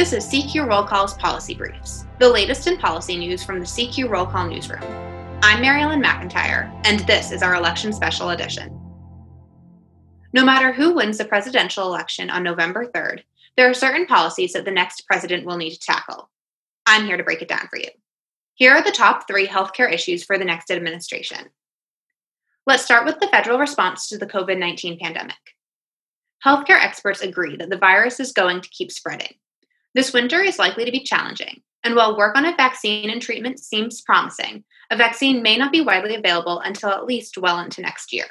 [0.00, 4.08] This is CQ Roll Call's Policy Briefs, the latest in policy news from the CQ
[4.08, 4.82] Roll Call newsroom.
[5.42, 8.80] I'm Mary Ellen McIntyre, and this is our election special edition.
[10.32, 13.24] No matter who wins the presidential election on November 3rd,
[13.58, 16.30] there are certain policies that the next president will need to tackle.
[16.86, 17.90] I'm here to break it down for you.
[18.54, 21.50] Here are the top three healthcare issues for the next administration.
[22.66, 25.36] Let's start with the federal response to the COVID 19 pandemic.
[26.42, 29.34] Healthcare experts agree that the virus is going to keep spreading.
[29.94, 33.58] This winter is likely to be challenging, and while work on a vaccine and treatment
[33.58, 38.12] seems promising, a vaccine may not be widely available until at least well into next
[38.12, 38.26] year.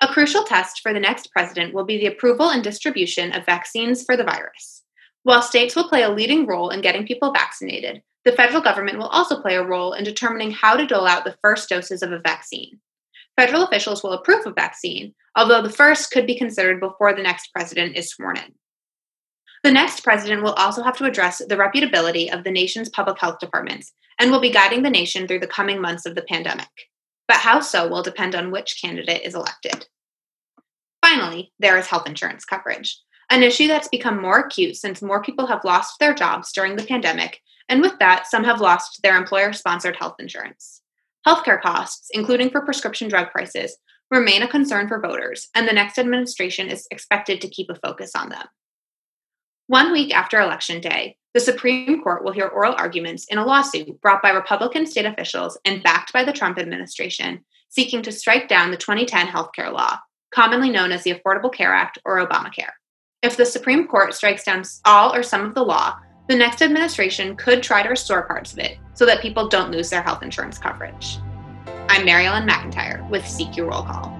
[0.00, 4.04] A crucial test for the next president will be the approval and distribution of vaccines
[4.04, 4.84] for the virus.
[5.24, 9.08] While states will play a leading role in getting people vaccinated, the federal government will
[9.08, 12.20] also play a role in determining how to dole out the first doses of a
[12.20, 12.78] vaccine.
[13.36, 17.48] Federal officials will approve a vaccine, although the first could be considered before the next
[17.52, 18.54] president is sworn in.
[19.64, 23.38] The next president will also have to address the reputability of the nation's public health
[23.40, 26.68] departments and will be guiding the nation through the coming months of the pandemic
[27.28, 29.86] but how so will depend on which candidate is elected.
[31.04, 32.98] Finally, there is health insurance coverage,
[33.30, 36.82] an issue that's become more acute since more people have lost their jobs during the
[36.82, 40.80] pandemic, and with that, some have lost their employer sponsored health insurance.
[41.26, 43.76] Healthcare costs, including for prescription drug prices,
[44.10, 48.12] remain a concern for voters, and the next administration is expected to keep a focus
[48.16, 48.46] on them.
[49.68, 54.00] One week after Election Day, the Supreme Court will hear oral arguments in a lawsuit
[54.00, 58.70] brought by Republican state officials and backed by the Trump administration seeking to strike down
[58.70, 59.98] the 2010 healthcare law,
[60.34, 62.70] commonly known as the Affordable Care Act or Obamacare.
[63.22, 65.96] If the Supreme Court strikes down all or some of the law,
[66.30, 69.90] the next administration could try to restore parts of it so that people don't lose
[69.90, 71.18] their health insurance coverage.
[71.90, 74.17] I'm Mary Ellen McIntyre with CQ Roll Call.